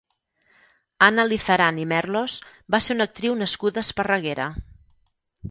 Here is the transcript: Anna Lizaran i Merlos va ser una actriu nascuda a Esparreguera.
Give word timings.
Anna 1.07 1.25
Lizaran 1.27 1.81
i 1.83 1.85
Merlos 1.91 2.39
va 2.77 2.81
ser 2.87 2.97
una 2.97 3.07
actriu 3.11 3.37
nascuda 3.43 3.83
a 3.83 3.87
Esparreguera. 3.91 4.51